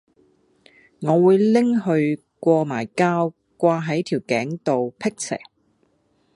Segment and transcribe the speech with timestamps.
[1.01, 5.39] 我會拎去過埋膠掛係條頸度闢邪